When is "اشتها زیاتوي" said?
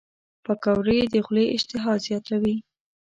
1.55-2.55